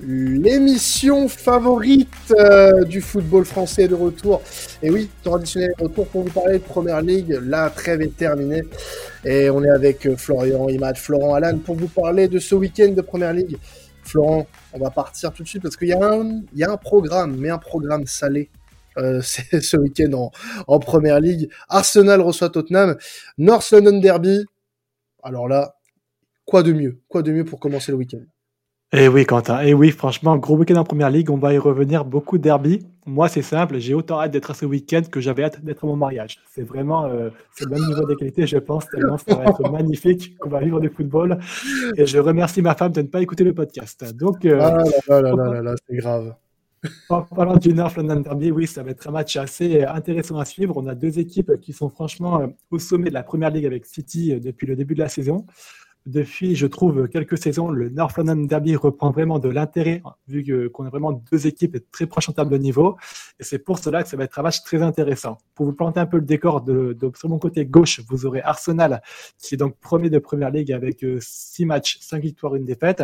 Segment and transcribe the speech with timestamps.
[0.00, 4.42] l'émission favorite euh, du football français de retour.
[4.82, 7.38] Et oui, traditionnel retour pour vous parler de Première Ligue.
[7.42, 8.62] La trêve est terminée.
[9.24, 12.92] Et on est avec euh, Florian Imad, Florent Alan pour vous parler de ce week-end
[12.92, 13.56] de Première Ligue.
[14.02, 16.76] Florent, on va partir tout de suite parce qu'il y, a un, y a un
[16.76, 18.50] programme, mais un programme salé.
[18.98, 20.30] Euh, c'est ce week-end en,
[20.66, 21.50] en Première Ligue.
[21.68, 22.96] Arsenal reçoit Tottenham.
[23.38, 24.44] North London Derby.
[25.22, 25.74] Alors là,
[26.44, 27.00] quoi de mieux?
[27.08, 28.22] Quoi de mieux pour commencer le week-end?
[28.98, 29.60] Eh oui, Quentin.
[29.62, 31.28] Eh oui, franchement, gros week-end en première ligue.
[31.28, 32.06] On va y revenir.
[32.06, 32.86] Beaucoup de derby.
[33.04, 33.76] Moi, c'est simple.
[33.76, 36.38] J'ai autant hâte d'être à ce week-end que j'avais hâte d'être à mon mariage.
[36.54, 37.28] C'est vraiment euh,
[37.60, 38.86] le même niveau d'égalité, je pense.
[38.88, 41.38] Tellement ça va être magnifique qu'on va vivre du football.
[41.98, 44.02] Et je remercie ma femme de ne pas écouter le podcast.
[44.14, 46.34] Donc, euh, ah là là là là là, c'est grave.
[47.10, 50.46] En parlant du North London Derby, oui, ça va être un match assez intéressant à
[50.46, 50.74] suivre.
[50.76, 53.84] On a deux équipes qui sont franchement euh, au sommet de la première ligue avec
[53.84, 55.44] City depuis le début de la saison
[56.06, 60.86] depuis, je trouve, quelques saisons, le North London Derby reprend vraiment de l'intérêt, vu qu'on
[60.86, 62.96] a vraiment deux équipes très proches en termes de niveau.
[63.40, 65.38] Et c'est pour cela que ça va être un match très intéressant.
[65.54, 69.02] Pour vous planter un peu le décor, de, sur mon côté gauche, vous aurez Arsenal,
[69.38, 73.02] qui est donc premier de Première Ligue avec euh, six matchs, cinq victoires, une défaite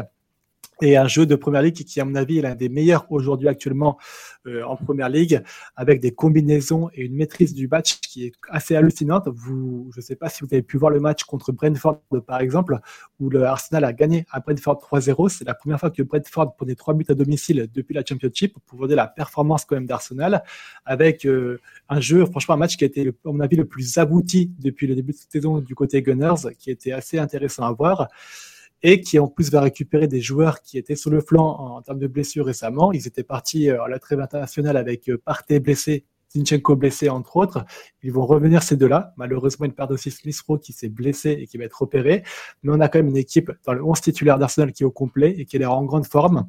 [0.81, 3.49] et un jeu de première ligue qui, à mon avis, est l'un des meilleurs aujourd'hui
[3.49, 3.99] actuellement
[4.47, 5.43] euh, en première ligue,
[5.77, 9.29] avec des combinaisons et une maîtrise du match qui est assez hallucinante.
[9.29, 12.41] Vous, je ne sais pas si vous avez pu voir le match contre Brentford, par
[12.41, 12.79] exemple,
[13.21, 15.29] où le Arsenal a gagné à Brentford 3-0.
[15.29, 18.79] C'est la première fois que Brentford prenait trois buts à domicile depuis la Championship, pour
[18.79, 20.43] vous dire la performance quand même d'Arsenal,
[20.85, 23.99] avec euh, un jeu, franchement, un match qui a été, à mon avis, le plus
[23.99, 28.09] abouti depuis le début de saison du côté Gunners, qui était assez intéressant à voir
[28.83, 31.99] et qui en plus va récupérer des joueurs qui étaient sur le flanc en, termes
[31.99, 32.93] de blessures récemment.
[32.93, 37.37] Ils étaient partis euh, à la trêve internationale avec euh, Partey blessé, Zinchenko blessé entre
[37.37, 37.65] autres.
[38.03, 39.15] Ils vont revenir ces deux-là.
[39.17, 40.13] Malheureusement, une perd aussi
[40.47, 42.23] Rowe qui s'est blessé et qui va être opéré.
[42.63, 44.91] Mais on a quand même une équipe dans le 11 titulaire d'Arsenal qui est au
[44.91, 46.49] complet et qui est en grande forme.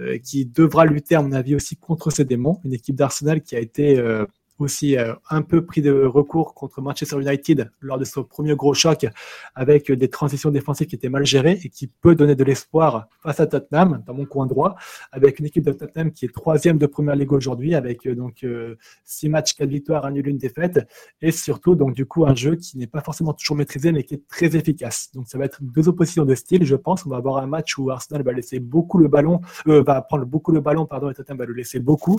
[0.00, 2.60] Euh, qui devra lutter, à mon avis, aussi contre ces démons.
[2.64, 4.26] Une équipe d'Arsenal qui a été euh,
[4.58, 8.74] aussi euh, un peu pris de recours contre Manchester United lors de son premier gros
[8.74, 9.06] choc
[9.54, 13.40] avec des transitions défensives qui étaient mal gérées et qui peut donner de l'espoir face
[13.40, 14.76] à Tottenham dans mon coin droit
[15.10, 18.44] avec une équipe de Tottenham qui est troisième de première ligue aujourd'hui avec euh, donc
[18.44, 20.86] euh, six matchs, quatre victoires, un nul, une défaite
[21.20, 24.14] et surtout donc du coup un jeu qui n'est pas forcément toujours maîtrisé mais qui
[24.14, 25.10] est très efficace.
[25.14, 27.04] Donc ça va être deux oppositions de style, je pense.
[27.06, 30.52] On va avoir un match où Arsenal va laisser beaucoup le ballon, va prendre beaucoup
[30.52, 32.16] le ballon pardon et Tottenham va le laisser beaucoup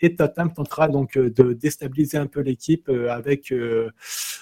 [0.00, 3.90] et Tottenham tentera donc de stabiliser un peu l'équipe euh, avec euh,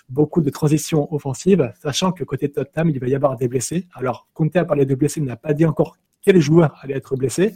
[0.08, 3.86] beaucoup de transitions offensives, sachant que côté Tottenham, il va y avoir des blessés.
[3.92, 7.14] Alors, Conte a parlé de blessés, il n'a pas dit encore quel joueur allait être
[7.14, 7.54] blessé.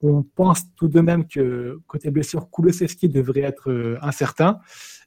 [0.00, 4.58] On pense tout de même que côté blessure, Kulusevski devrait être euh, incertain.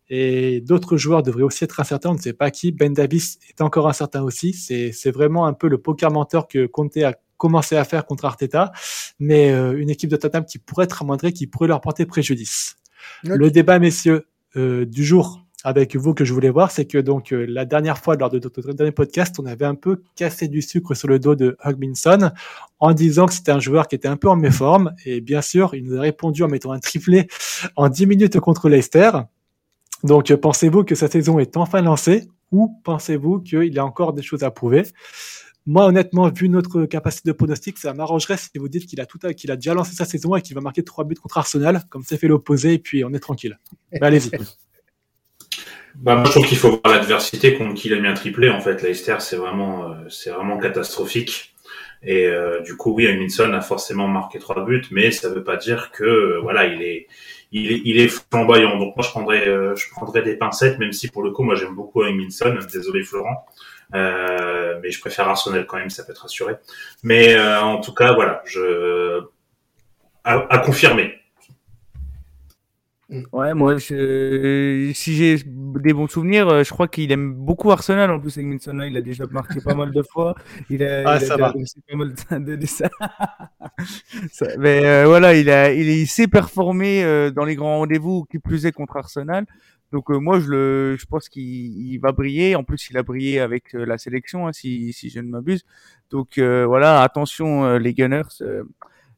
[0.09, 2.11] Et d'autres joueurs devraient aussi être incertains.
[2.11, 2.71] On ne sait pas qui.
[2.71, 4.53] Ben Davis est encore incertain aussi.
[4.53, 8.73] C'est vraiment un peu le poker menteur que Conte a commencé à faire contre Arteta.
[9.17, 12.75] Mais une équipe de Tottenham qui pourrait être amoindrée, qui pourrait leur porter préjudice.
[13.23, 14.25] Le débat, messieurs,
[14.55, 17.97] euh, du jour avec vous que je voulais voir, c'est que donc euh, la dernière
[17.97, 21.19] fois lors de notre dernier podcast, on avait un peu cassé du sucre sur le
[21.19, 22.31] dos de Hugminson
[22.79, 24.93] en disant que c'était un joueur qui était un peu en méforme.
[25.05, 27.27] Et bien sûr, il nous a répondu en mettant un triplé
[27.77, 29.11] en 10 minutes contre Leicester.
[30.03, 34.13] Donc euh, pensez-vous que sa saison est enfin lancée ou pensez-vous qu'il y a encore
[34.13, 34.83] des choses à prouver?
[35.65, 39.19] Moi, honnêtement, vu notre capacité de pronostic, ça m'arrangerait si vous dites qu'il a tout,
[39.35, 42.03] qu'il a déjà lancé sa saison et qu'il va marquer trois buts contre Arsenal, comme
[42.05, 43.57] c'est fait l'opposé, et puis on est tranquille.
[44.01, 44.31] allez-y.
[45.95, 48.49] Bah, moi, je trouve qu'il faut voir l'adversité contre qui il a mis un triplé.
[48.49, 51.53] En fait, Leicester, c'est vraiment, euh, c'est vraiment catastrophique.
[52.01, 55.43] Et euh, du coup, oui, Minson a forcément marqué trois buts, mais ça ne veut
[55.43, 57.07] pas dire que, euh, voilà, il est,
[57.51, 58.77] il est, il est flamboyant.
[58.79, 61.75] Donc moi, je prendrais, je prendrais des pincettes, même si pour le coup, moi, j'aime
[61.75, 62.57] beaucoup Minson.
[62.73, 63.45] Désolé, Florent.
[63.93, 66.55] Euh, mais je préfère Arsenal quand même, ça peut être rassuré.
[67.03, 69.21] Mais euh, en tout cas, voilà, je
[70.23, 71.15] à, confirmer.
[73.31, 74.91] Ouais, moi, je...
[74.95, 78.09] si j'ai des bons souvenirs, euh, je crois qu'il aime beaucoup Arsenal.
[78.09, 80.33] En plus, Egminson, il a déjà marqué pas mal de fois.
[80.69, 81.53] Il a, ah, ça va.
[81.53, 82.89] Pas mal de, ça.
[84.57, 88.71] Mais voilà, il, a, il, il sait performer dans les grands rendez-vous, qui plus est
[88.71, 89.45] contre Arsenal.
[89.93, 92.55] Donc euh, moi je le, je pense qu'il va briller.
[92.55, 95.63] En plus il a brillé avec euh, la sélection, hein, si, si je ne m'abuse.
[96.09, 98.23] Donc euh, voilà, attention les Gunners,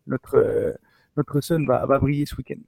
[0.06, 0.76] notre
[1.16, 2.60] notre va, va briller ce week-end.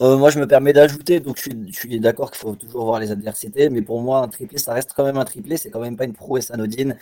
[0.00, 3.70] moi, je me permets d'ajouter, donc je suis, d'accord qu'il faut toujours voir les adversités,
[3.70, 6.04] mais pour moi, un triplé, ça reste quand même un triplé, c'est quand même pas
[6.04, 6.98] une prouesse anodine,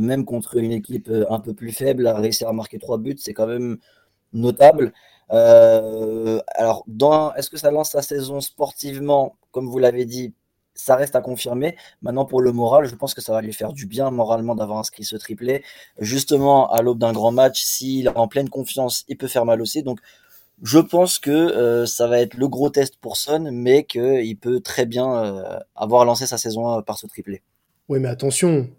[0.00, 3.34] même contre une équipe un peu plus faible, à réussir à marquer trois buts, c'est
[3.34, 3.76] quand même
[4.32, 4.92] notable.
[5.30, 6.84] Euh, alors,
[7.36, 10.34] est-ce que ça lance la saison sportivement Comme vous l'avez dit,
[10.74, 11.76] ça reste à confirmer.
[12.02, 14.78] Maintenant, pour le moral, je pense que ça va lui faire du bien moralement d'avoir
[14.78, 15.62] inscrit ce triplé.
[15.98, 19.60] Justement, à l'aube d'un grand match, s'il est en pleine confiance, il peut faire mal
[19.60, 19.82] aussi.
[19.82, 20.00] Donc,
[20.62, 24.60] je pense que euh, ça va être le gros test pour Son, mais qu'il peut
[24.60, 27.42] très bien euh, avoir lancé sa saison par ce triplé.
[27.88, 28.70] Oui, mais attention,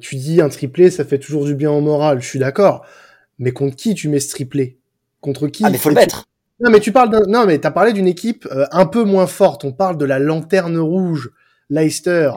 [0.00, 2.84] tu dis un triplé, ça fait toujours du bien au moral, je suis d'accord.
[3.38, 4.77] Mais contre qui tu mets ce triplé?
[5.20, 6.24] Contre qui Ah, mais faut le mettre
[6.60, 7.22] Non, mais tu parles d'un...
[7.26, 9.64] Non, mais t'as parlé d'une équipe un peu moins forte.
[9.64, 11.30] On parle de la lanterne rouge,
[11.70, 12.32] Leicester,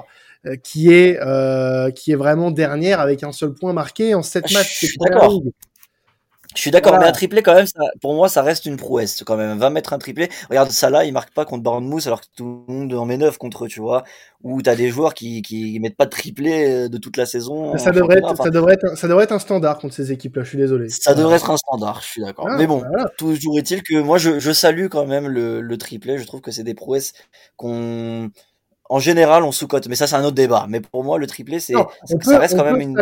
[0.64, 1.20] qui est
[1.94, 4.82] qui est vraiment dernière avec un seul point marqué en sept matchs.
[4.82, 5.42] Je suis d'accord.
[6.56, 9.24] Je suis d'accord, mais un triplé quand même, ça, pour moi, ça reste une prouesse
[9.26, 9.58] quand même.
[9.58, 10.30] Va mettre un triplé.
[10.50, 13.18] Regarde ça là, il marque pas contre Bournemouth alors que tout le monde en met
[13.18, 14.04] neuf contre eux, tu vois.
[14.44, 17.78] Ou t'as des joueurs qui qui mettent pas de triplé euh, de toute la saison.
[17.78, 20.44] Ça devrait être, ça devrait être, ça devrait être un standard contre ces équipes-là.
[20.44, 20.90] Je suis désolé.
[20.90, 22.02] Ça devrait être un standard.
[22.02, 22.48] Je suis d'accord.
[22.58, 22.84] mais bon,
[23.18, 26.18] toujours est-il que moi, je, je salue quand même le, le triplé.
[26.18, 27.14] Je trouve que c'est des prouesses
[27.56, 28.30] qu'on
[28.92, 30.66] en général, on sous-cote, mais ça, c'est un autre débat.
[30.68, 31.74] Mais pour moi, le triplé, c'est,
[32.22, 33.00] ça reste quand même une.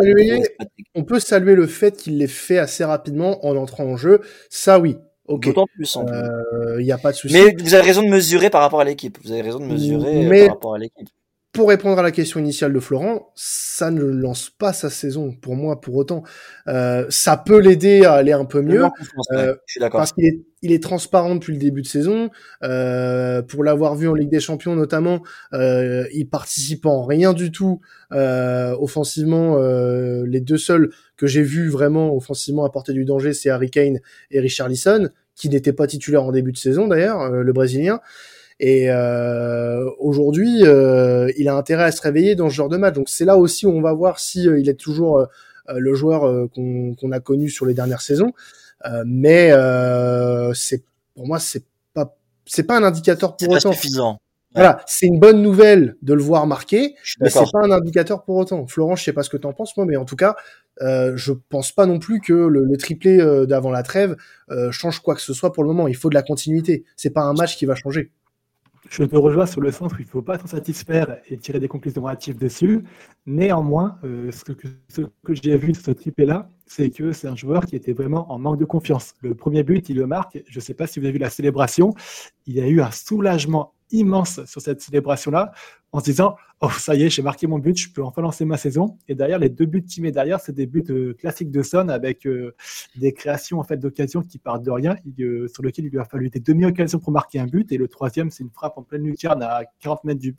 [0.94, 4.20] On peut saluer le fait qu'il l'ait fait assez rapidement en entrant en jeu.
[4.50, 4.98] Ça, oui.
[5.26, 5.46] Ok.
[5.46, 5.98] D'autant plus.
[6.00, 7.34] Il euh, n'y a pas de souci.
[7.34, 9.18] Mais vous avez raison de mesurer par rapport à l'équipe.
[9.24, 11.08] Vous avez raison de mesurer euh, par rapport à l'équipe
[11.52, 15.56] pour répondre à la question initiale de Florent, ça ne lance pas sa saison pour
[15.56, 16.22] moi pour autant.
[16.68, 18.84] Euh, ça peut l'aider à aller un peu mieux
[19.32, 19.56] euh,
[19.90, 22.30] parce qu'il est, il est transparent depuis le début de saison.
[22.62, 27.50] Euh, pour l'avoir vu en Ligue des Champions notamment, euh, il participe en rien du
[27.50, 27.80] tout
[28.12, 29.56] euh, offensivement.
[29.58, 33.98] Euh, les deux seuls que j'ai vus vraiment offensivement apporter du danger, c'est Harry Kane
[34.30, 38.00] et Richard Lisson, qui n'étaient pas titulaires en début de saison d'ailleurs, le Brésilien.
[38.62, 42.94] Et euh, aujourd'hui, euh, il a intérêt à se réveiller dans ce genre de match.
[42.94, 45.26] Donc c'est là aussi où on va voir si euh, il est toujours euh,
[45.74, 48.32] le joueur euh, qu'on a connu sur les dernières saisons.
[49.06, 49.50] mais
[50.54, 50.84] c'est
[51.14, 51.64] pour moi c'est
[51.94, 52.14] pas
[52.44, 53.72] c'est pas un indicateur pour autant.
[53.72, 54.20] suffisant.
[54.52, 58.36] Voilà, c'est une bonne nouvelle de le voir marquer, mais c'est pas un indicateur pour
[58.36, 58.66] autant.
[58.66, 60.34] Florent, je sais pas ce que tu en penses moi, mais en tout cas,
[60.82, 64.16] euh, je pense pas non plus que le, le triplé d'avant la trêve
[64.50, 65.88] euh, change quoi que ce soit pour le moment.
[65.88, 66.84] Il faut de la continuité.
[66.96, 68.10] C'est pas un match qui va changer
[68.90, 71.60] je te rejoins sur le sens où il ne faut pas s'en satisfaire et tirer
[71.60, 72.82] des conclusions hâtives dessus.
[73.24, 74.66] Néanmoins, euh, ce que,
[75.32, 78.58] j'ai vu de ce triplé-là, c'est que c'est un joueur qui était vraiment en manque
[78.58, 79.14] de confiance.
[79.22, 80.42] Le premier but, il le marque.
[80.48, 81.94] Je ne sais pas si vous avez vu la célébration.
[82.46, 85.52] Il y a eu un soulagement immense sur cette célébration-là
[85.92, 88.44] en se disant Oh, ça y est, j'ai marqué mon but, je peux enfin lancer
[88.44, 88.98] ma saison.
[89.08, 90.84] Et derrière, les deux buts qu'il met derrière, c'est des buts
[91.18, 92.54] classiques de Son avec euh,
[92.96, 96.04] des créations en fait d'occasion qui partent de rien, euh, sur lequel il lui a
[96.04, 97.72] fallu des demi-occasions pour marquer un but.
[97.72, 100.36] Et le troisième, c'est une frappe en pleine lucarne à 40 mètres du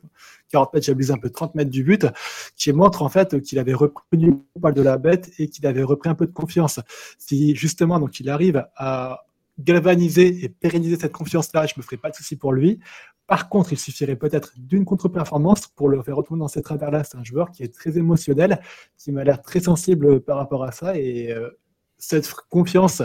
[0.50, 2.06] 40 mètres, j'abuse un peu, 30 mètres du but,
[2.54, 5.82] qui montre en fait qu'il avait repris du poil de la bête et qu'il avait
[5.82, 6.78] repris un peu de confiance.
[7.18, 9.24] Si justement, donc il arrive à
[9.58, 12.80] galvaniser et pérenniser cette confiance-là, je me ferai pas de souci pour lui.
[13.26, 17.04] Par contre, il suffirait peut-être d'une contre-performance pour le faire retourner dans cette travers-là.
[17.04, 18.60] C'est un joueur qui est très émotionnel,
[18.98, 20.98] qui m'a l'air très sensible par rapport à ça.
[20.98, 21.50] Et euh,
[21.98, 23.02] cette confiance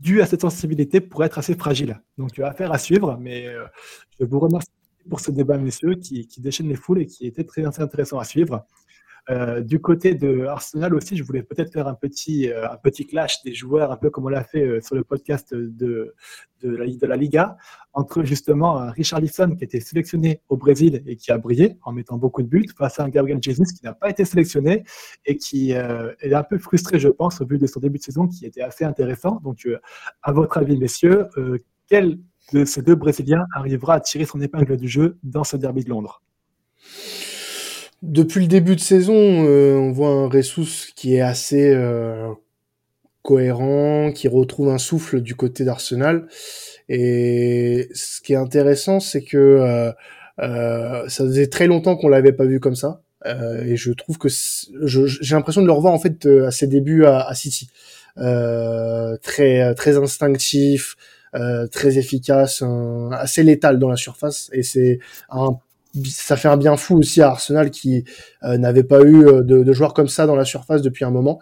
[0.00, 2.00] due à cette sensibilité pourrait être assez fragile.
[2.18, 3.16] Donc, affaire à suivre.
[3.20, 3.64] Mais euh,
[4.18, 4.68] je vous remercie
[5.08, 8.24] pour ce débat, messieurs, qui, qui déchaîne les foules et qui était très intéressant à
[8.24, 8.66] suivre.
[9.30, 13.06] Euh, du côté de Arsenal aussi, je voulais peut-être faire un petit, euh, un petit
[13.06, 16.14] clash des joueurs, un peu comme on l'a fait euh, sur le podcast de,
[16.62, 17.58] de, la, de la Liga,
[17.92, 22.16] entre justement Richard Lisson qui été sélectionné au Brésil et qui a brillé en mettant
[22.16, 24.84] beaucoup de buts, face à un Gabriel Jesus qui n'a pas été sélectionné
[25.26, 28.28] et qui est un peu frustré, je pense, au vu de son début de saison
[28.28, 29.40] qui était assez intéressant.
[29.42, 29.68] Donc,
[30.22, 31.26] à votre avis, messieurs,
[31.88, 32.18] quel
[32.52, 35.90] de ces deux Brésiliens arrivera à tirer son épingle du jeu dans ce derby de
[35.90, 36.22] Londres?
[38.02, 42.28] Depuis le début de saison, euh, on voit un Ressus qui est assez euh,
[43.22, 46.28] cohérent, qui retrouve un souffle du côté d'Arsenal.
[46.88, 49.36] Et ce qui est intéressant, c'est que
[50.38, 53.02] euh, ça faisait très longtemps qu'on l'avait pas vu comme ça.
[53.26, 57.26] et je trouve que j'ai l'impression de le revoir en fait à ses débuts à,
[57.26, 57.68] à City,
[58.16, 60.96] très très instinctif,
[61.72, 62.62] très efficace,
[63.12, 64.48] assez létal dans la surface.
[64.52, 65.00] Et c'est
[65.30, 65.58] un
[66.04, 68.04] ça fait un bien fou aussi à Arsenal qui
[68.44, 71.40] euh, n'avait pas eu euh, de, joueurs comme ça dans la surface depuis un moment.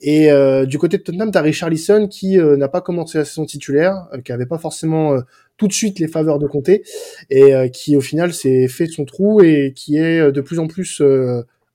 [0.00, 4.06] Et euh, du côté de Tottenham, t'as Richarlison qui n'a pas commencé la saison titulaire,
[4.24, 5.18] qui avait pas forcément
[5.56, 6.84] tout de suite les faveurs de Comté,
[7.30, 11.02] et qui au final s'est fait son trou et qui est de plus en plus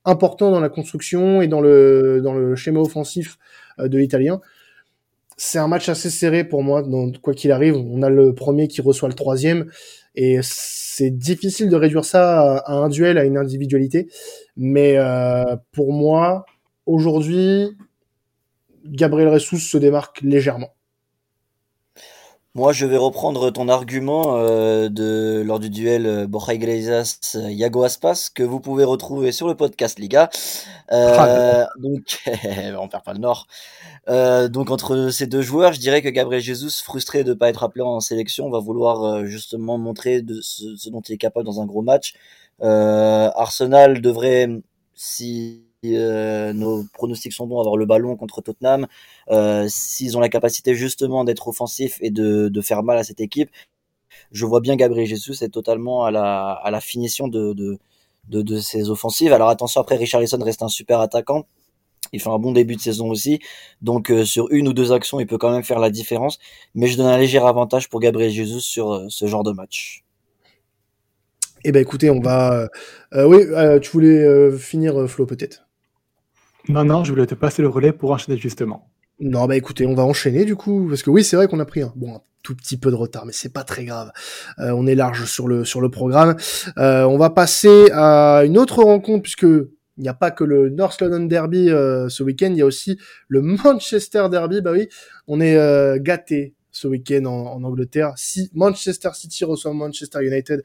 [0.06, 3.36] important dans la construction et dans le dans le schéma offensif
[3.78, 4.40] de l'Italien.
[5.36, 6.82] C'est un match assez serré pour moi,
[7.20, 7.76] quoi qu'il arrive.
[7.76, 9.66] On a le premier qui reçoit le troisième,
[10.14, 10.40] et
[10.96, 14.08] c'est difficile de réduire ça à, un duel, à une individualité.
[14.56, 16.44] Mais euh, pour moi,
[16.86, 17.70] aujourd'hui,
[18.84, 20.70] Gabriel Ressus se démarque légèrement.
[22.56, 27.82] Moi, je vais reprendre ton argument euh, de lors du duel euh, Borja Iglesias Yago
[27.82, 30.30] Aspas que vous pouvez retrouver sur le podcast Liga.
[30.92, 32.22] Euh, Ah, donc,
[32.78, 33.48] on perd pas le nord.
[34.08, 37.48] Euh, donc entre ces deux joueurs, je dirais que Gabriel Jesus, frustré de ne pas
[37.48, 41.18] être appelé en sélection, va vouloir euh, justement montrer de ce, ce dont il est
[41.18, 42.14] capable dans un gros match.
[42.62, 44.48] Euh, Arsenal devrait,
[44.94, 48.86] si euh, nos pronostics sont bons, avoir le ballon contre Tottenham.
[49.30, 53.50] Euh, S'ils ont la capacité justement d'être offensifs et de, faire mal à cette équipe,
[54.32, 57.78] je vois bien Gabriel Jesus être totalement à la, finition de,
[58.28, 59.32] de, ses offensives.
[59.32, 61.46] Alors attention, après Richarlison reste un super attaquant.
[62.12, 63.40] Il fait un bon début de saison aussi.
[63.82, 66.38] Donc euh, sur une ou deux actions, il peut quand même faire la différence.
[66.74, 70.04] Mais je donne un léger avantage pour Gabriel Jesus sur euh, ce genre de match.
[71.64, 72.68] Eh ben écoutez, on va.
[73.14, 75.63] euh, oui, euh, tu voulais euh, finir euh, Flo peut-être?
[76.68, 78.90] Non, non, je voulais te passer le relais pour enchaîner justement.
[79.20, 81.64] Non, bah écoutez, on va enchaîner du coup, parce que oui, c'est vrai qu'on a
[81.64, 84.12] pris un, bon, tout petit peu de retard, mais c'est pas très grave.
[84.58, 86.36] Euh, on est large sur le sur le programme.
[86.78, 90.68] Euh, on va passer à une autre rencontre puisque il n'y a pas que le
[90.70, 94.60] North London Derby euh, ce week-end, il y a aussi le Manchester Derby.
[94.60, 94.88] Bah oui,
[95.28, 95.56] on est
[96.00, 98.12] gâté ce week-end en, Angleterre.
[98.16, 100.62] Si Manchester City reçoit Manchester United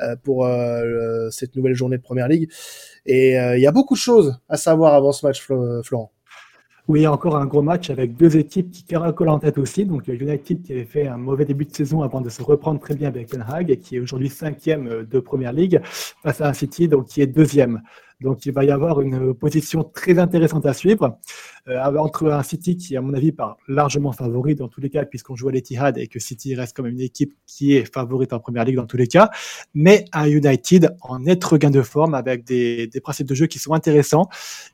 [0.00, 2.48] euh, pour euh, cette nouvelle journée de Première League,
[3.04, 6.12] et euh, il y a beaucoup de choses à savoir avant ce match, Flo- Florent.
[6.86, 9.84] Oui, encore un gros match avec deux équipes qui caracolent en tête aussi.
[9.84, 12.94] Donc, United qui avait fait un mauvais début de saison avant de se reprendre très
[12.94, 15.82] bien avec Ten Hag et qui est aujourd'hui cinquième de Première Ligue
[16.22, 17.82] face à un City donc qui est deuxième.
[18.20, 21.18] Donc, il va y avoir une position très intéressante à suivre
[21.68, 25.04] euh, entre un City qui, à mon avis, part largement favori dans tous les cas
[25.04, 28.40] puisqu'on joue à l'Etihad et que City reste comme une équipe qui est favorite en
[28.40, 29.30] Première Ligue dans tous les cas,
[29.74, 33.58] mais un United en net regain de forme avec des, des principes de jeu qui
[33.58, 34.28] sont intéressants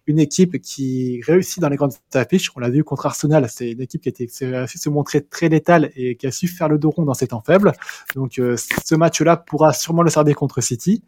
[0.06, 2.50] une équipe qui réussit dans les grandes affiches.
[2.56, 5.22] On l'a vu contre Arsenal, c'est une équipe qui été, qui a su se montrer
[5.22, 7.72] très létale et qui a su faire le dos rond dans ces temps faibles.
[8.14, 11.02] Donc euh, ce match-là pourra sûrement le servir contre City.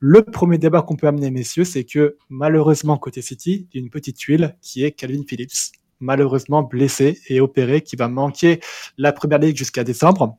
[0.00, 3.84] Le premier débat qu'on peut amener, messieurs, c'est que malheureusement, côté City, il y a
[3.84, 8.60] une petite tuile qui est Calvin Phillips, malheureusement blessé et opéré, qui va manquer
[8.96, 10.38] la première ligue jusqu'à décembre.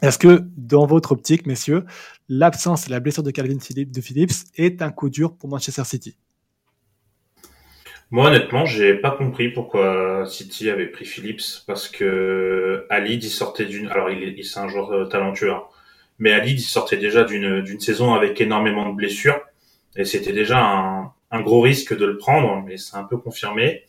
[0.00, 1.84] Est-ce que, dans votre optique, messieurs,
[2.28, 6.16] l'absence et la blessure de Calvin Phillips, est un coup dur pour Manchester City?
[8.12, 13.64] Moi, honnêtement, j'ai pas compris pourquoi City avait pris Phillips parce que Ali, il sortait
[13.64, 13.88] d'une.
[13.88, 15.64] Alors, il est, c'est un joueur euh, talentueux, hein.
[16.18, 19.40] Mais Ali, il sortait déjà d'une saison avec énormément de blessures
[19.96, 20.58] et c'était déjà
[21.30, 23.84] un, gros risque de le prendre, mais c'est un peu confirmé.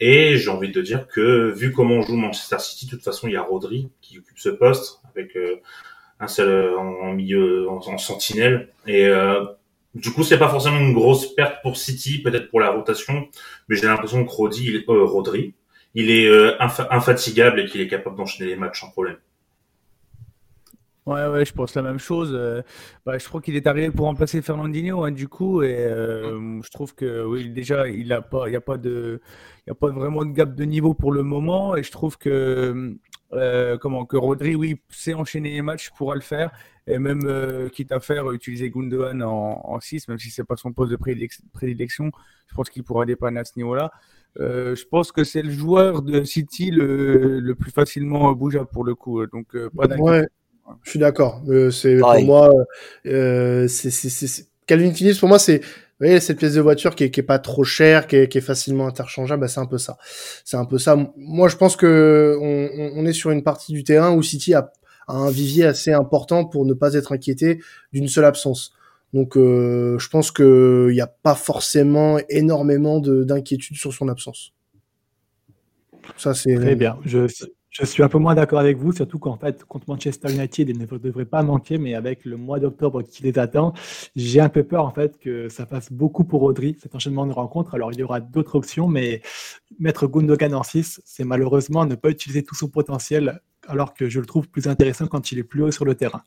[0.00, 3.34] Et j'ai envie de dire que vu comment joue Manchester City, de toute façon, il
[3.34, 5.60] y a Rodri qui occupe ce poste avec euh,
[6.18, 9.44] un seul euh, en, milieu en, en sentinelle et euh,
[9.94, 13.28] du coup, c'est pas forcément une grosse perte pour City, peut-être pour la rotation,
[13.68, 15.54] mais j'ai l'impression que Rodri, il euh, Rodri,
[15.94, 19.16] il est infa- infatigable et qu'il est capable d'enchaîner les matchs sans problème.
[21.10, 22.30] Ouais, ouais, je pense la même chose.
[22.32, 22.62] Euh,
[23.04, 26.70] bah, je crois qu'il est arrivé pour remplacer Fernandinho, hein, du coup, et euh, je
[26.70, 29.20] trouve que oui, déjà, il a pas, il y a pas de,
[29.66, 32.16] il y a pas vraiment de gap de niveau pour le moment, et je trouve
[32.16, 32.96] que
[33.32, 36.52] euh, comment que Rodri, oui, sait enchaîner les matchs, pourra le faire,
[36.86, 40.56] et même euh, quitte à faire utiliser Gundogan en, en 6, même si c'est pas
[40.56, 40.98] son poste de
[41.52, 42.12] prédilection,
[42.46, 43.90] je pense qu'il pourra dépanner à ce niveau-là.
[44.38, 48.84] Euh, je pense que c'est le joueur de City le, le plus facilement bougeable pour
[48.84, 50.08] le coup, donc euh, pas d'inquiétude.
[50.08, 50.28] Ouais,
[50.82, 51.42] je suis d'accord.
[51.48, 52.50] Euh, c'est pour moi,
[53.06, 56.62] euh, c'est c'est- c'est- c'est- Calvin Phillips pour moi c'est vous voyez, cette pièce de
[56.62, 59.48] voiture qui est, qui est pas trop chère, qui est, qui est facilement interchangeable, bah,
[59.48, 59.98] c'est un peu ça.
[60.46, 60.96] C'est un peu ça.
[61.18, 64.54] Moi, je pense que on, on- on est sur une partie du terrain où City
[64.54, 64.72] a,
[65.08, 67.60] a un vivier assez important pour ne pas être inquiété
[67.92, 68.72] d'une seule absence.
[69.12, 74.08] Donc, euh, je pense que il n'y a pas forcément énormément de- d'inquiétude sur son
[74.08, 74.54] absence.
[76.16, 76.98] Ça, c'est Très bien.
[77.04, 77.26] Je,
[77.70, 80.78] je suis un peu moins d'accord avec vous, surtout qu'en fait, contre Manchester United, il
[80.78, 83.72] ne devrait pas manquer, mais avec le mois d'octobre qui les attend,
[84.16, 87.32] j'ai un peu peur en fait que ça fasse beaucoup pour Rodri, cet enchaînement de
[87.32, 87.74] rencontres.
[87.74, 89.22] Alors, il y aura d'autres options, mais
[89.78, 94.18] mettre Gundogan en 6, c'est malheureusement ne pas utiliser tout son potentiel, alors que je
[94.18, 96.22] le trouve plus intéressant quand il est plus haut sur le terrain.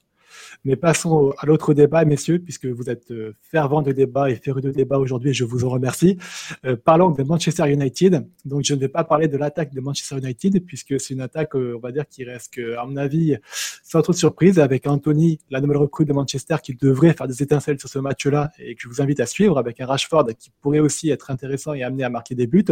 [0.64, 4.64] Mais passons à l'autre débat, messieurs, puisque vous êtes euh, fervents de débat et férus
[4.64, 6.18] de débat aujourd'hui, je vous en remercie.
[6.66, 8.28] Euh, parlons de Manchester United.
[8.46, 11.56] Donc, je ne vais pas parler de l'attaque de Manchester United, puisque c'est une attaque,
[11.56, 13.38] euh, on va dire, qui reste, à mon avis,
[13.84, 17.42] sans trop de surprise, avec Anthony, la nouvelle recrue de Manchester, qui devrait faire des
[17.42, 20.52] étincelles sur ce match-là, et que je vous invite à suivre, avec un Rashford qui
[20.62, 22.66] pourrait aussi être intéressant et amené à marquer des buts.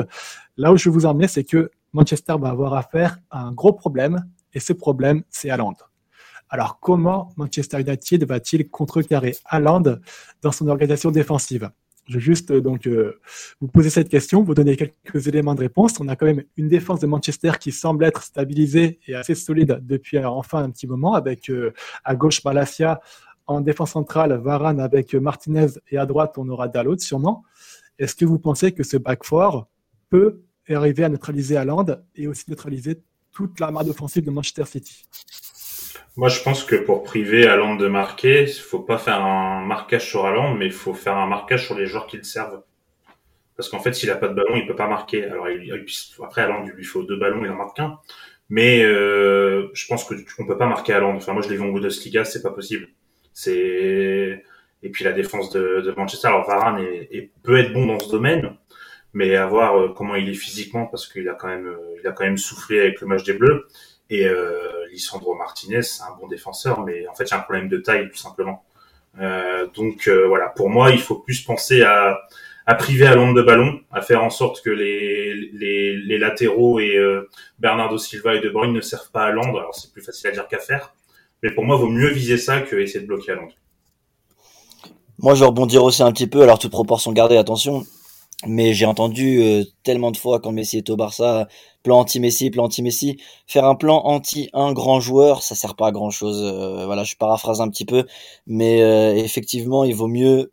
[0.58, 4.26] Là où je vous emmener, c'est que Manchester va avoir affaire à un gros problème,
[4.54, 5.76] et ce problème, c'est Haaland.
[6.54, 9.84] Alors, comment Manchester United va-t-il contrecarrer Haaland
[10.42, 11.70] dans son organisation défensive?
[12.10, 12.90] Je vais juste donc
[13.62, 15.98] vous poser cette question, vous donner quelques éléments de réponse.
[16.02, 19.80] On a quand même une défense de Manchester qui semble être stabilisée et assez solide
[19.84, 21.50] depuis enfin un petit moment, avec
[22.04, 23.00] à gauche Malasia,
[23.48, 27.46] en défense centrale Varane avec Martinez et à droite on aura Dalot sûrement.
[27.98, 29.70] Est-ce que vous pensez que ce back four
[30.10, 35.06] peut arriver à neutraliser Haaland et aussi neutraliser toute l'armade offensive de Manchester City?
[36.18, 40.26] Moi, je pense que pour priver Haaland de marquer, faut pas faire un marquage sur
[40.26, 42.64] Haaland, mais il faut faire un marquage sur les joueurs qui le servent.
[43.56, 45.26] Parce qu'en fait, s'il a pas de ballon, il peut pas marquer.
[45.26, 45.72] Alors, il,
[46.24, 48.00] après, Haaland, il lui faut deux ballons, il en marque qu'un.
[48.50, 51.16] Mais euh, je pense que on peut pas marquer Haaland.
[51.16, 52.90] Enfin, moi, je l'ai vu en Bundesliga, c'est pas possible.
[53.34, 54.44] C'est
[54.84, 56.28] et puis la défense de, de Manchester.
[56.28, 58.56] Alors, Varane est, peut être bon dans ce domaine,
[59.14, 62.08] mais à voir euh, comment il est physiquement parce qu'il a quand même euh, il
[62.08, 63.68] a quand même soufflé avec le match des Bleus
[64.10, 67.42] et euh, Lisandro Martinez c'est un bon défenseur mais en fait il y a un
[67.42, 68.64] problème de taille tout simplement.
[69.20, 70.50] Euh, donc euh, voilà.
[70.50, 72.18] Pour moi il faut plus penser à
[72.80, 76.98] priver à l'onde de ballon à faire en sorte que les latéraux et
[77.60, 80.32] Bernardo Silva et De Bruyne ne servent pas à Londres alors c'est plus facile à
[80.32, 80.94] dire qu'à faire.
[81.44, 83.56] Mais pour moi il vaut mieux viser ça que essayer de bloquer à Londres
[85.22, 86.42] moi je vais rebondir aussi un petit peu.
[86.42, 87.86] Alors toute proportion gardée attention
[88.48, 91.48] mais j'ai entendu euh, tellement de fois quand Messi est au Barça,
[91.84, 93.18] plan anti-Messi, plan anti-Messi.
[93.48, 96.42] Faire un plan anti un grand joueur, ça sert pas à grand chose.
[96.44, 98.06] Euh, voilà, je paraphrase un petit peu,
[98.48, 100.52] mais euh, effectivement, il vaut mieux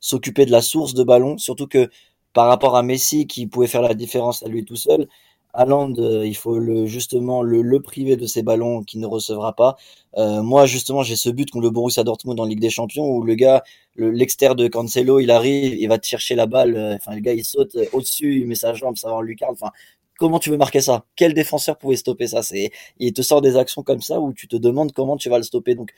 [0.00, 1.88] s'occuper de la source de ballon, surtout que
[2.34, 5.08] par rapport à Messi qui pouvait faire la différence à lui tout seul,
[5.54, 9.54] Haaland, euh, il faut le, justement le, le, priver de ses ballons qu'il ne recevra
[9.54, 9.76] pas.
[10.16, 13.22] Euh, moi, justement, j'ai ce but contre le Borussia Dortmund en Ligue des Champions où
[13.22, 13.62] le gars,
[13.96, 16.76] l'externe de Cancelo, il arrive, il va te chercher la balle.
[16.76, 19.52] Euh, enfin, le gars, il saute au-dessus, il met sa jambe, ça va en lucarne.
[19.52, 19.70] Enfin,
[20.18, 21.04] comment tu veux marquer ça?
[21.16, 22.42] Quel défenseur pouvait stopper ça?
[22.42, 25.38] C'est, il te sort des actions comme ça où tu te demandes comment tu vas
[25.38, 25.76] le stopper.
[25.76, 25.92] Donc,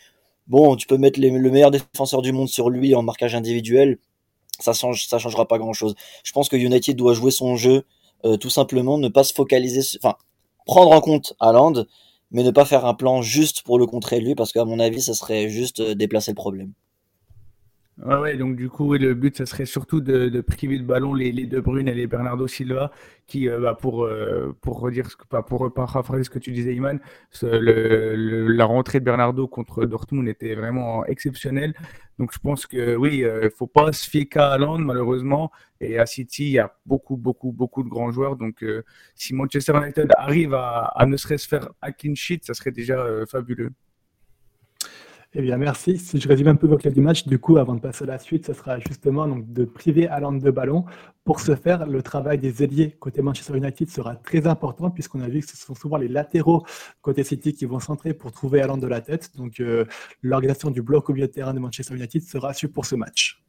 [0.48, 3.98] bon, tu peux mettre le meilleur défenseur du monde sur lui en marquage individuel.
[4.60, 5.94] Ça change, ça changera pas grand chose.
[6.24, 7.84] Je pense que United doit jouer son jeu
[8.36, 10.16] tout simplement ne pas se focaliser, enfin
[10.66, 11.86] prendre en compte Haaland,
[12.30, 15.00] mais ne pas faire un plan juste pour le contrer lui, parce qu'à mon avis,
[15.00, 16.72] ça serait juste euh, déplacer le problème.
[18.04, 21.46] Ouais, donc du coup, le but, ça serait surtout de, priver de ballon les, les
[21.46, 22.90] De et les Bernardo Silva,
[23.26, 26.52] qui, euh, bah, pour, euh, pour redire, ce que, pas pour paraphraser ce que tu
[26.52, 27.00] disais, Iman,
[27.40, 31.72] la rentrée de Bernardo contre Dortmund était vraiment exceptionnelle.
[32.18, 35.50] Donc je pense que oui, euh, faut pas se fier qu'à Haaland, malheureusement.
[35.80, 38.36] Et à City, il y a beaucoup, beaucoup, beaucoup de grands joueurs.
[38.36, 38.62] Donc
[39.14, 43.06] si Manchester United arrive à, à ne serait-ce faire un clean sheet, ça serait déjà
[43.26, 43.72] fabuleux.
[45.38, 45.98] Eh bien, merci.
[45.98, 48.18] Si je résume un peu votre du match, du coup, avant de passer à la
[48.18, 50.86] suite, ce sera justement de priver Alan de ballon.
[51.24, 55.28] Pour ce faire, le travail des ailiers côté Manchester United sera très important, puisqu'on a
[55.28, 56.64] vu que ce sont souvent les latéraux
[57.02, 59.36] côté City qui vont centrer pour trouver Alan de la tête.
[59.36, 59.84] Donc, euh,
[60.22, 63.45] l'organisation du bloc au milieu de terrain de Manchester United sera su pour ce match.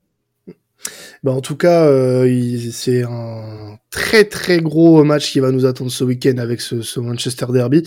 [1.24, 5.92] Bah en tout cas, euh, c'est un très très gros match qui va nous attendre
[5.92, 7.84] ce week-end avec ce, ce, Manchester Derby.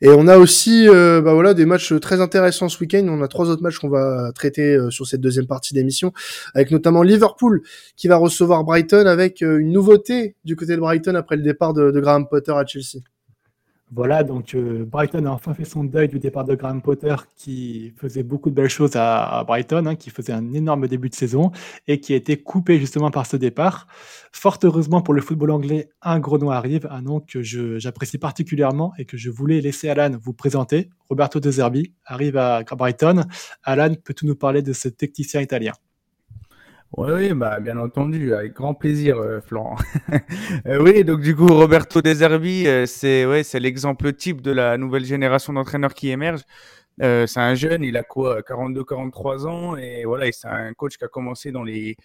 [0.00, 3.06] Et on a aussi euh, bah voilà des matchs très intéressants ce week-end.
[3.08, 6.12] On a trois autres matchs qu'on va traiter euh, sur cette deuxième partie d'émission,
[6.54, 7.62] avec notamment Liverpool
[7.96, 11.74] qui va recevoir Brighton avec euh, une nouveauté du côté de Brighton après le départ
[11.74, 13.00] de, de Graham Potter à Chelsea.
[13.92, 17.92] Voilà, donc euh, Brighton a enfin fait son deuil du départ de Graham Potter qui
[17.96, 21.50] faisait beaucoup de belles choses à, Brighton, hein, qui faisait un énorme début de saison
[21.88, 23.88] et qui a été coupé justement par ce départ.
[24.30, 28.92] Fort heureusement pour le football anglais, un gros nom arrive, un nom que j'apprécie particulièrement
[28.96, 30.88] et que je voulais laisser Alan vous présenter.
[31.08, 33.24] Roberto De Zerbi arrive à Brighton.
[33.64, 35.72] Alan, peux-tu nous parler de ce technicien italien?
[36.96, 39.76] Oui, oui, bah, bien entendu, avec grand plaisir, euh, Florent.
[40.66, 44.76] Euh, oui, donc du coup, Roberto Deserbi, euh, c'est ouais, c'est l'exemple type de la
[44.76, 46.42] nouvelle génération d'entraîneurs qui émerge.
[47.00, 51.04] Euh, c'est un jeune, il a quoi, 42-43 ans, et voilà, c'est un coach qui
[51.04, 51.96] a commencé dans les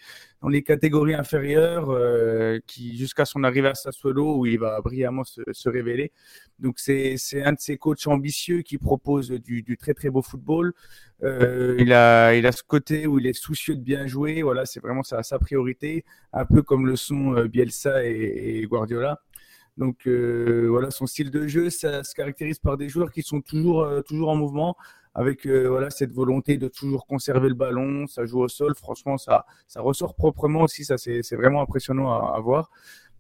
[0.42, 5.24] dans les catégories inférieures, euh, qui jusqu'à son arrivée à Sassuolo où il va brillamment
[5.24, 6.14] se, se révéler.
[6.60, 10.74] Donc c'est c'est un de ces coachs ambitieux qui propose du, très très beau football.
[11.24, 14.44] Euh, il a il a ce côté où il est soucieux de bien jouer.
[14.44, 19.20] Voilà, c'est vraiment sa sa priorité, un peu comme le sont Bielsa et Guardiola.
[19.78, 23.42] Donc euh, voilà, son style de jeu, ça se caractérise par des joueurs qui sont
[23.42, 24.78] toujours euh, toujours en mouvement,
[25.14, 28.08] avec euh, voilà cette volonté de toujours conserver le ballon.
[28.08, 30.86] Ça joue au sol, franchement, ça ça ressort proprement aussi.
[30.86, 32.70] Ça c'est vraiment impressionnant à, à, voir.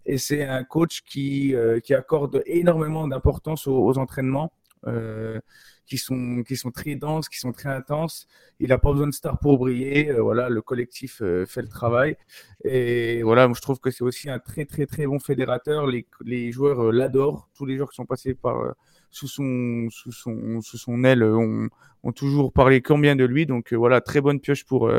[0.05, 4.53] Et c'est un coach qui qui accorde énormément d'importance aux, aux, entraînements.
[4.87, 5.39] Euh,
[5.87, 8.27] qui sont qui sont très denses, qui sont très intenses.
[8.59, 10.09] Il n'a pas besoin de stars pour briller.
[10.09, 12.17] Euh, voilà, le collectif euh, fait le travail.
[12.63, 15.85] Et voilà, moi, je trouve que c'est aussi un très très très bon fédérateur.
[15.87, 17.49] Les, joueurs l'adorent.
[17.55, 18.75] Tous les joueurs qui sont passés par
[19.11, 21.69] sous son sous son sous son aile ont,
[22.15, 23.45] toujours parlé combien de lui.
[23.45, 24.91] Donc voilà, très bonne pioche pour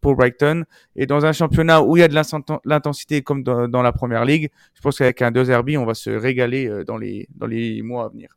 [0.00, 0.64] pour Brighton.
[0.96, 2.14] Et dans un championnat où il y a de
[2.64, 5.94] l'intensité comme dans, dans, la première ligue, je pense qu'avec un 2 RB, on va
[5.94, 8.36] se régaler dans les dans les mois à venir.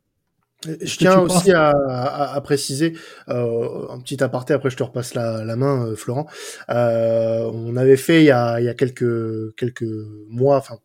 [0.66, 2.92] Je tiens aussi à, à, à, préciser
[3.30, 4.52] euh, un petit aparté.
[4.52, 6.26] Après, je te repasse la, la main, euh, Florent.
[6.68, 9.88] Euh, on avait fait il y a, il y a quelques quelques
[10.28, 10.78] mois, enfin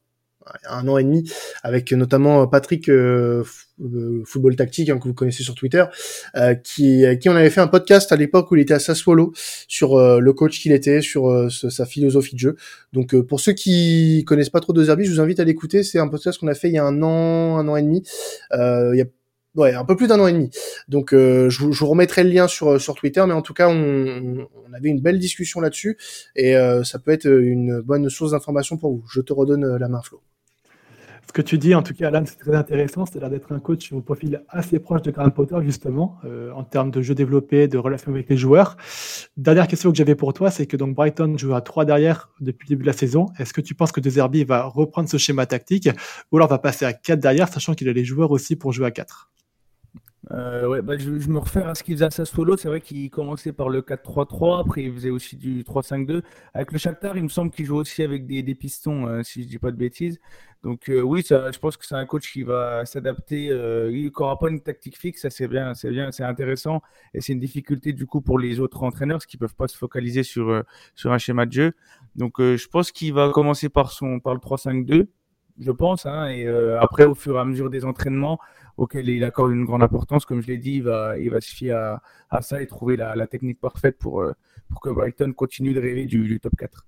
[0.70, 1.30] un an et demi,
[1.64, 3.44] avec notamment Patrick euh,
[3.82, 5.84] euh, Football Tactique hein, que vous connaissez sur Twitter,
[6.64, 9.34] qui qui on avait fait un podcast à l'époque où il était à Sassuolo
[9.68, 12.56] sur le coach qu'il était, sur sa philosophie de jeu.
[12.94, 15.82] Donc pour ceux qui connaissent pas trop de Zerbi, je vous invite à l'écouter.
[15.82, 18.04] C'est un podcast qu'on a fait il y a un an, un an et demi.
[18.54, 19.06] il y a
[19.56, 20.50] ouais, un peu plus d'un an et demi.
[20.88, 24.48] Donc euh, je, vous, remettrai le lien sur sur Twitter, mais en tout cas on,
[24.76, 25.98] avait une belle discussion là-dessus
[26.36, 29.04] et euh, ça peut être une bonne source d'information pour vous.
[29.10, 30.22] Je te redonne euh, la main, Flo.
[31.28, 33.06] Ce que tu dis, en tout cas, Alan, c'est très intéressant.
[33.06, 36.20] C'est l'air d'être un coach au profil assez proche de Graham Potter, justement,
[36.56, 38.78] en termes de jeu développé, de relation avec les joueurs.
[39.36, 42.68] Dernière question que j'avais pour toi, c'est que donc Brighton joue à 3 derrière depuis
[42.68, 43.26] le début de la saison.
[43.39, 45.89] Est-ce que tu penses que De Zerbi va reprendre ce schéma tactique
[46.32, 48.86] ou alors va passer à 4 derrière, sachant qu'il a les joueurs aussi pour jouer
[48.86, 49.32] à 4
[50.32, 52.58] euh, ouais, bah, je, me refais à ce qu'il faisait à Sassuolo.
[52.58, 56.22] C'est vrai qu'il commençait par le 4-3-3, après il faisait aussi du 3-5-2.
[56.54, 59.44] Avec le Shakhtar, il me semble qu'il joue aussi avec des, des pistons, euh, si
[59.44, 60.20] je dis pas de bêtises.
[60.64, 63.46] Donc euh, oui, ça, je pense que c'est un coach qui va s'adapter.
[63.46, 66.82] Il n'aura pas une tactique fixe, ça c'est bien, c'est bien, c'est intéressant.
[67.14, 69.78] Et c'est une difficulté du coup pour les autres entraîneurs, parce qu'ils peuvent pas se
[69.78, 70.64] focaliser sur
[70.96, 71.72] sur un schéma de jeu.
[72.16, 75.08] Donc je pense qu'il va commencer par son par le 3-5-2
[75.58, 76.06] je pense.
[76.06, 76.48] Hein, et
[76.80, 78.40] après, au fur et à mesure des entraînements
[78.78, 81.54] auxquels il accorde une grande importance, comme je l'ai dit, il va, il va se
[81.54, 84.34] fier à, ça et trouver la, technique parfaite pour, euh,
[84.70, 86.86] pour que Brighton continue de rêver du, du top 4.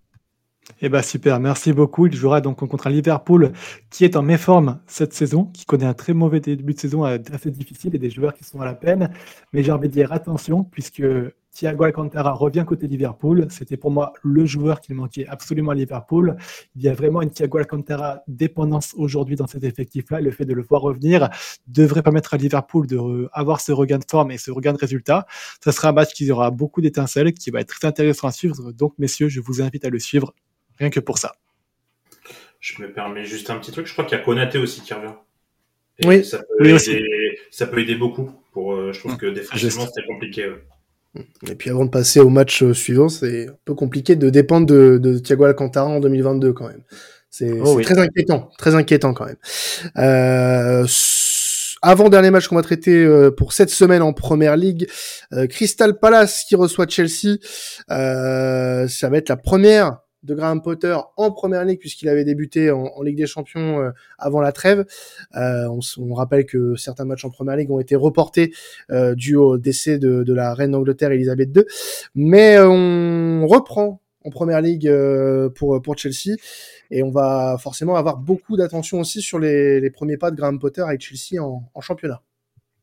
[0.82, 2.08] Eh ben super, merci beaucoup.
[2.08, 3.54] Il jouera donc contre un Liverpool
[3.90, 7.18] qui est en méforme cette saison, qui connaît un très mauvais début de saison euh,
[7.32, 9.10] assez difficile et des joueurs qui sont à la peine.
[9.54, 11.04] Mais j'ai envie de dire attention, puisque
[11.58, 13.48] Thiago Alcantara revient côté Liverpool.
[13.50, 16.38] C'était pour moi le joueur qui manquait absolument à Liverpool.
[16.76, 20.22] Il y a vraiment une Thiago Alcantara dépendance aujourd'hui dans cet effectif-là.
[20.22, 21.30] Le fait de le voir revenir
[21.66, 25.26] devrait permettre à Liverpool d'avoir ce regain de forme et ce regain de résultat.
[25.64, 28.72] Ce sera un match qui aura beaucoup d'étincelles, qui va être très intéressant à suivre.
[28.72, 30.36] Donc, messieurs, je vous invite à le suivre
[30.78, 31.34] rien que pour ça.
[32.60, 33.88] Je me permets juste un petit truc.
[33.88, 35.16] Je crois qu'il y a Konaté aussi qui revient.
[36.06, 37.00] oui, ça peut, aider, aussi.
[37.50, 38.32] ça peut aider beaucoup.
[38.52, 40.52] Pour, euh, je trouve que défensivement, c'était compliqué.
[41.50, 44.68] Et puis avant de passer au match euh, suivant, c'est un peu compliqué de dépendre
[44.68, 46.84] de, de Thiago Alcantara en 2022 quand même.
[47.30, 49.38] C'est oh très inquiétant, très inquiétant quand même.
[49.98, 50.86] Euh,
[51.82, 54.88] avant dernier match qu'on va traiter euh, pour cette semaine en Première Ligue,
[55.34, 57.38] euh, Crystal Palace qui reçoit Chelsea.
[57.92, 62.70] Euh, ça va être la première de Graham Potter en première ligue puisqu'il avait débuté
[62.70, 64.86] en, Ligue des Champions euh, avant la trêve.
[65.36, 68.54] Euh, on, rappelle que certains matchs en première ligue ont été reportés
[68.92, 71.64] euh, dû au décès de, la reine d'Angleterre Elisabeth II.
[72.16, 74.92] Mais on reprend en première ligue
[75.56, 76.36] pour pour Chelsea
[76.92, 80.60] et on va forcément avoir beaucoup d'attention aussi sur les, les, premiers pas de Graham
[80.60, 82.22] Potter avec Chelsea en championnat.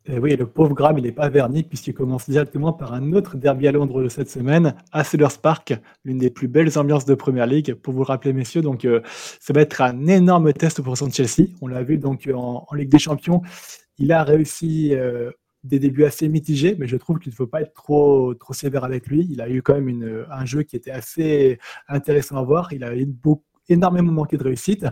[0.07, 3.39] Et oui, le pauvre Graham, il n'est pas verni puisqu'il commence directement par un autre
[3.39, 7.15] derby à Londres de cette semaine, à Sellers Park, l'une des plus belles ambiances de
[7.15, 7.73] Première Ligue.
[7.73, 9.01] Pour vous le rappeler, messieurs, donc euh,
[9.41, 11.49] ça va être un énorme test pour son Chelsea.
[11.63, 13.41] On l'a vu donc en, Ligue des Champions,
[13.97, 15.31] il a réussi euh,
[15.63, 18.85] des débuts assez mitigés, mais je trouve qu'il ne faut pas être trop trop sévère
[18.85, 19.27] avec lui.
[19.31, 22.75] Il a eu quand même un jeu qui était assez intéressant à voir.
[22.75, 24.87] Il a eu beaucoup énormément manqué de réussite.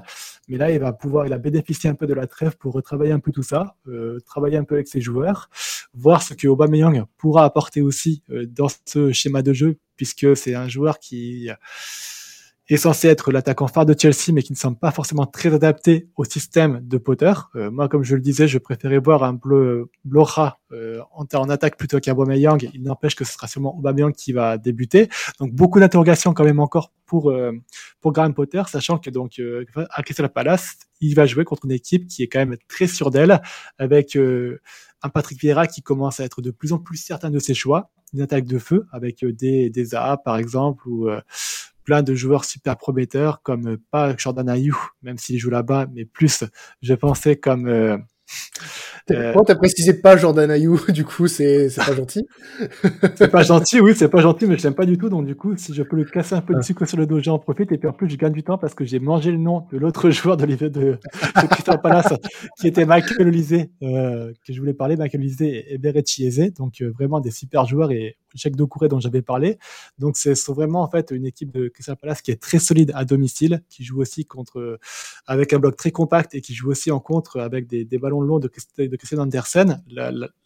[0.48, 3.12] Mais là, il va pouvoir, il a bénéficié un peu de la trêve pour retravailler
[3.12, 5.50] un peu tout ça, euh, travailler un peu avec ses joueurs,
[5.94, 10.54] voir ce que Aubameyang pourra apporter aussi euh, dans ce schéma de jeu, puisque c'est
[10.54, 11.50] un joueur qui
[12.68, 16.08] est censé être l'attaquant phare de Chelsea, mais qui ne semble pas forcément très adapté
[16.16, 17.32] au système de Potter.
[17.56, 21.50] Euh, moi, comme je le disais, je préférais voir un bleu Blora euh, en, en,
[21.50, 22.14] attaque plutôt qu'un.
[22.32, 25.08] Il n'empêche que ce sera sûrement Aubameyang qui va débuter.
[25.38, 27.52] Donc beaucoup d'interrogations quand même encore pour euh,
[28.00, 31.72] pour Graham Potter, sachant que donc euh, à Crystal Palace, il va jouer contre une
[31.72, 33.42] équipe qui est quand même très sûre d'elle,
[33.78, 37.54] avec un Patrick Vieira qui commence à être de plus en plus certain de ses
[37.54, 41.08] choix, une attaque de feu avec des des Zaha par exemple ou
[41.84, 46.04] plein de joueurs super prometteurs comme euh, pas Jordan Ayou, même s'il joue là-bas, mais
[46.04, 46.44] plus
[46.82, 47.96] je pensais comme euh,
[49.10, 49.34] Euh...
[49.44, 52.26] t'as précisé pas Jordan Ayou Du coup, c'est pas gentil?
[53.16, 55.08] c'est pas gentil, oui, c'est pas gentil, mais je l'aime pas du tout.
[55.08, 57.20] Donc du coup, si je peux lui casser un peu de sucre sur le dos,
[57.20, 57.72] j'en profite.
[57.72, 59.78] Et puis en plus, je gagne du temps parce que j'ai mangé le nom de
[59.78, 60.98] l'autre joueur de, de, de
[61.50, 62.14] Crystal Palace,
[62.60, 66.92] qui était Michael Olysée, euh, que je voulais parler, Michael Olysée et Berechi Donc euh,
[66.92, 69.58] vraiment des super joueurs et Cheikh Doucouré dont j'avais parlé.
[69.98, 73.04] Donc c'est vraiment en fait une équipe de Crystal Palace qui est très solide à
[73.04, 74.78] domicile, qui joue aussi contre
[75.26, 78.38] avec un bloc très compact et qui joue aussi en contre avec des, ballons longs
[78.38, 79.82] de, Christian Andersen.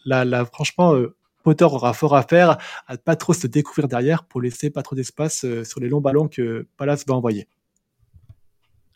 [0.04, 4.24] La, franchement, euh, Potter aura fort à faire à ne pas trop se découvrir derrière
[4.24, 7.46] pour laisser pas trop d'espace euh, sur les longs ballons que Palace va envoyer.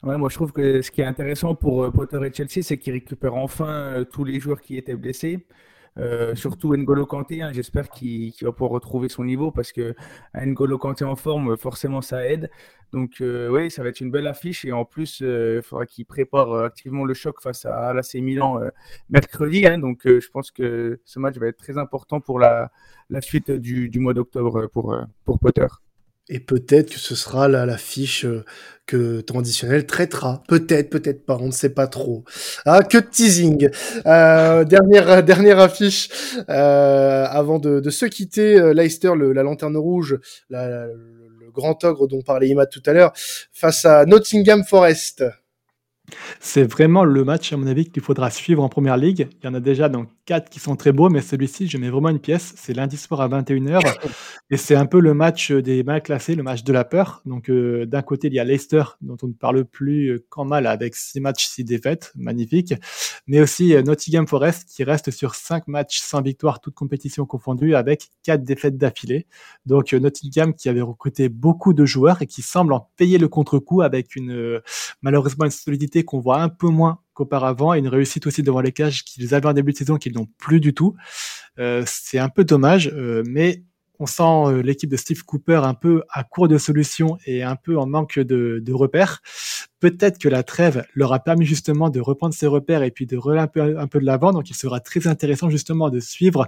[0.03, 2.79] Ouais, moi je trouve que ce qui est intéressant pour euh, Potter et Chelsea, c'est
[2.79, 5.47] qu'ils récupèrent enfin tous les joueurs qui étaient blessés.
[5.99, 9.95] Euh, surtout N'Golo Kanté, hein, j'espère qu'il va pouvoir retrouver son niveau parce que
[10.35, 12.51] N'Golo Kanté en forme, forcément ça aide.
[12.93, 15.87] Donc euh, oui, ça va être une belle affiche et en plus, euh, il faudra
[15.87, 18.61] qu'il prépare activement le choc face à l'AC Milan
[19.09, 19.67] mercredi.
[19.67, 19.79] Hein.
[19.79, 22.71] donc je pense que ce match va être très important pour la,
[23.21, 25.67] suite du, du mois d'octobre pour, pour Potter.
[26.33, 28.45] Et peut-être que ce sera la, fiche euh,
[28.87, 30.45] que Traditionnel traitera.
[30.47, 32.25] Peut-être, peut-être pas, on ne sait pas trop.
[32.65, 33.69] Ah, que teasing.
[34.07, 36.09] Euh, dernière, dernière affiche
[36.49, 38.73] euh, avant de, se quitter.
[38.73, 43.13] Leicester, le, la lanterne rouge, le grand ogre dont parlait Imad tout à l'heure,
[43.53, 45.25] face à Nottingham Forest.
[46.39, 49.29] C'est vraiment le match, à mon avis, qu'il faudra suivre en première ligue.
[49.43, 50.07] Il y en a déjà dans
[50.39, 52.55] qui sont très beaux, mais celui-ci, je mets vraiment une pièce.
[52.57, 53.81] C'est lundi soir à 21h.
[54.51, 57.23] Et c'est un peu le match des mal classés, le match de la peur.
[57.25, 60.67] Donc, euh, d'un côté, il y a Leicester, dont on ne parle plus qu'en mal,
[60.67, 62.13] avec six matchs, six défaites.
[62.15, 62.75] Magnifique.
[63.27, 67.75] Mais aussi euh, Nottingham Forest, qui reste sur cinq matchs sans victoire, toutes compétitions confondues,
[67.75, 69.27] avec quatre défaites d'affilée.
[69.67, 73.29] Donc, euh, Nottingham qui avait recruté beaucoup de joueurs et qui semble en payer le
[73.29, 74.61] contre-coup avec une,
[75.03, 78.73] malheureusement, une solidité qu'on voit un peu moins qu'auparavant et une réussite aussi devant les
[78.73, 80.97] cages qu'ils avaient en début de saison qu'ils n'ont plus du tout.
[81.59, 83.63] Euh, c'est un peu dommage, euh, mais
[83.99, 87.57] on sent euh, l'équipe de Steve Cooper un peu à court de solutions et un
[87.57, 89.21] peu en manque de, de repères.
[89.81, 93.17] Peut-être que la trêve leur a permis justement de reprendre ses repères et puis de
[93.17, 94.33] relancer un peu, un peu de l'avant.
[94.33, 96.47] Donc, il sera très intéressant justement de suivre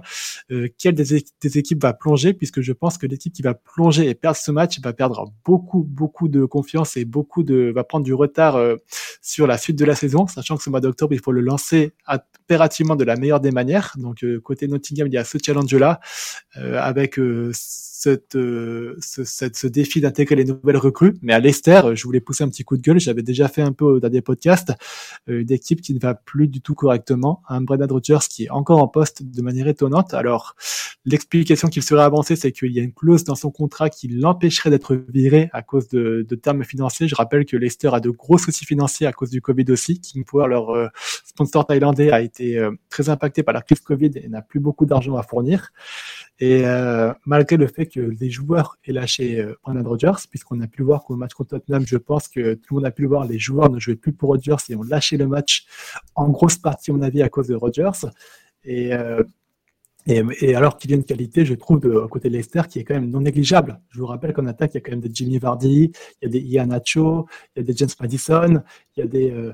[0.51, 1.15] euh, quelle des,
[1.57, 4.79] équipes va plonger, puisque je pense que l'équipe qui va plonger et perdre ce match
[4.81, 8.75] va perdre beaucoup, beaucoup de confiance et beaucoup de va prendre du retard euh,
[9.21, 11.93] sur la suite de la saison, sachant que ce mois d'octobre, il faut le lancer
[12.07, 13.93] impérativement de la meilleure des manières.
[13.97, 15.99] Donc, euh, côté Nottingham, il y a ce challenge-là
[16.57, 17.17] euh, avec
[18.03, 21.13] cette, euh, ce, ce, défi d'intégrer les nouvelles recrues.
[21.21, 22.99] Mais à Leicester, je voulais pousser un petit coup de gueule.
[22.99, 24.73] J'avais déjà fait un peu dans des podcasts
[25.29, 27.41] euh, une équipe qui ne va plus du tout correctement.
[27.47, 30.13] Un Brendan Rodgers qui est encore en poste de manière étonnante.
[30.13, 30.55] Alors,
[31.05, 34.69] l'explication qu'il serait avancée, c'est qu'il y a une clause dans son contrat qui l'empêcherait
[34.69, 37.07] d'être viré à cause de, termes financiers.
[37.07, 39.99] Je rappelle que Leicester a de gros soucis financiers à cause du Covid aussi.
[39.99, 40.87] King Power, leur euh,
[41.25, 45.15] sponsor thaïlandais, a été très impacté par la crise Covid et n'a plus beaucoup d'argent
[45.15, 45.71] à fournir.
[46.39, 49.97] Et euh, malgré le fait que les joueurs aient lâché euh, Brandon
[50.29, 52.85] puisqu'on a pu le voir qu'au match contre Tottenham, je pense que tout le monde
[52.85, 55.27] a pu le voir, les joueurs ne jouaient plus pour Rodgers et ont lâché le
[55.27, 55.65] match
[56.15, 58.07] en grosse partie, à mon avis, à cause de Rodgers.
[58.63, 59.23] Et, euh,
[60.53, 62.95] alors qu'il y a une qualité, je trouve, de côté de Leicester qui est quand
[62.95, 63.79] même non négligeable.
[63.89, 66.25] Je vous rappelle qu'en attaque, il y a quand même des Jimmy Vardy, il y
[66.25, 68.63] a des Ian Nacho, il y a des James Madison,
[68.97, 69.53] il y a des euh,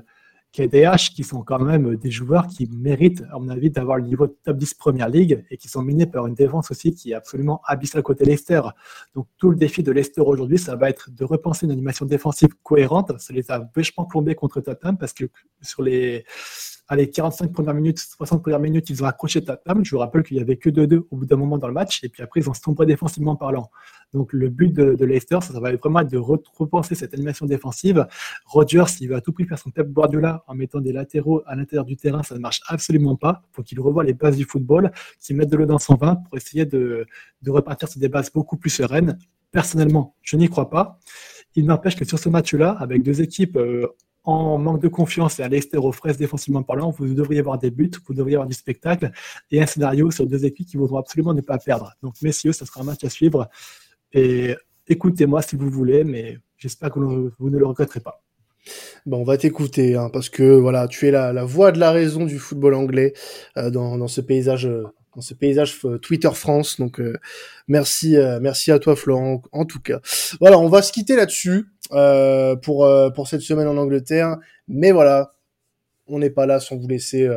[0.52, 4.26] KDH qui sont quand même des joueurs qui méritent, à mon avis, d'avoir le niveau
[4.26, 7.14] de top 10 Première Ligue et qui sont minés par une défense aussi qui est
[7.14, 8.60] absolument abyssale côté Leicester.
[9.14, 12.50] Donc tout le défi de Leicester aujourd'hui, ça va être de repenser une animation défensive
[12.62, 13.12] cohérente.
[13.18, 15.26] Ça les a vachement plombés contre Tottenham parce que
[15.60, 16.24] sur les
[16.90, 19.84] allez, 45 premières minutes, 60 premières minutes, ils ont accroché Tottenham.
[19.84, 22.02] Je vous rappelle qu'il y avait que 2-2 au bout d'un moment dans le match
[22.02, 23.70] et puis après ils ont sombré défensivement parlant.
[24.12, 28.06] Donc le but de, Leicester, ça, va vraiment de repenser cette animation défensive.
[28.44, 31.54] Rodgers, il va à tout prix faire son Pep Guardiola en mettant des latéraux à
[31.54, 33.42] l'intérieur du terrain, ça ne marche absolument pas.
[33.52, 36.16] Il faut qu'il revoie les bases du football, qu'il mette de l'eau dans son vin
[36.16, 37.06] pour essayer de,
[37.46, 39.16] repartir sur des bases beaucoup plus sereines.
[39.52, 40.98] Personnellement, je n'y crois pas.
[41.54, 43.86] Il n'empêche que sur ce match-là, avec deux équipes euh,
[44.24, 47.70] en manque de confiance et à Leicester aux fraises défensivement parlant, vous devriez avoir des
[47.70, 49.10] buts, vous devriez avoir du spectacle
[49.50, 51.94] et un scénario sur deux équipes qui voudront absolument ne pas perdre.
[52.02, 53.48] Donc, messieurs, ça sera un match à suivre.
[54.12, 54.54] Et
[54.88, 58.22] écoutez-moi si vous voulez, mais j'espère que vous ne le regretterez pas.
[59.06, 61.90] Bon, on va t'écouter, hein, parce que voilà, tu es la, la voix de la
[61.90, 63.14] raison du football anglais
[63.56, 64.70] euh, dans, dans, ce paysage,
[65.14, 66.78] dans ce paysage euh, Twitter France.
[66.78, 67.16] Donc, euh,
[67.68, 70.00] merci, merci à toi, Florent, en tout cas.
[70.40, 74.36] Voilà, on va se quitter là-dessus pour pour cette semaine en Angleterre.
[74.68, 75.34] Mais voilà,
[76.06, 77.28] on n'est pas là sans vous laisser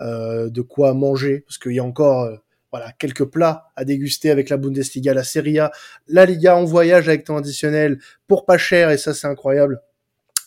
[0.00, 2.30] de quoi manger, parce qu'il y a encore
[2.70, 5.70] voilà, quelques plats à déguster avec la Bundesliga, la Serie A,
[6.08, 9.82] la Liga en voyage avec temps additionnel pour pas cher et ça c'est incroyable.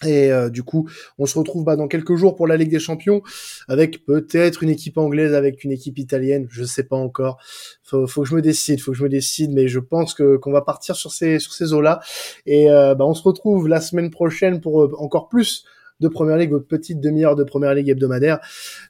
[0.05, 2.79] Et euh, du coup, on se retrouve bah, dans quelques jours pour la Ligue des
[2.79, 3.21] Champions,
[3.67, 7.37] avec peut-être une équipe anglaise, avec une équipe italienne, je sais pas encore.
[7.83, 10.37] Faut, faut que je me décide, faut que je me décide, mais je pense que
[10.37, 11.99] qu'on va partir sur ces sur ces eaux-là.
[12.45, 15.65] Et euh, bah, on se retrouve la semaine prochaine pour euh, encore plus
[16.01, 18.39] de Première Ligue, votre petite demi-heure de Première Ligue hebdomadaire.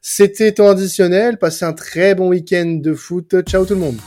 [0.01, 1.37] C'était temps additionnel.
[1.37, 3.35] Passez un très bon week-end de foot.
[3.43, 3.97] Ciao tout le monde.